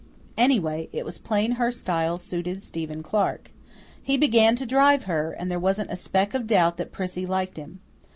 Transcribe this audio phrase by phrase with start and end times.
[0.35, 3.51] Anyway, it was plain her style suited Stephen Clark.
[4.01, 7.55] He began to drive her, and there wasn't a speck of doubt that Prissy liked
[7.57, 7.81] him.